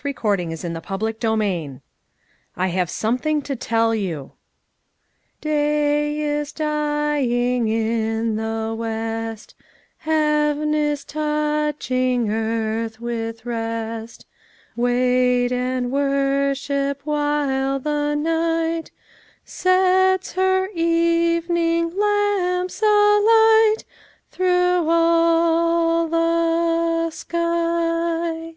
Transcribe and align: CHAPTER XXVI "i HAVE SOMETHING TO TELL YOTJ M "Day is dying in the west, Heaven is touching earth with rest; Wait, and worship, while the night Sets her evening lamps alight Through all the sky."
CHAPTER 0.00 0.10
XXVI 0.54 1.80
"i 2.54 2.68
HAVE 2.68 2.88
SOMETHING 2.88 3.42
TO 3.42 3.56
TELL 3.56 3.90
YOTJ 3.96 4.22
M 4.26 4.30
"Day 5.40 6.20
is 6.20 6.52
dying 6.52 7.66
in 7.66 8.36
the 8.36 8.76
west, 8.78 9.56
Heaven 9.96 10.72
is 10.72 11.04
touching 11.04 12.30
earth 12.30 13.00
with 13.00 13.44
rest; 13.44 14.24
Wait, 14.76 15.50
and 15.50 15.90
worship, 15.90 17.00
while 17.02 17.80
the 17.80 18.14
night 18.14 18.92
Sets 19.44 20.34
her 20.34 20.68
evening 20.76 21.90
lamps 21.98 22.82
alight 22.82 23.78
Through 24.30 24.88
all 24.88 26.06
the 26.06 27.10
sky." 27.10 28.54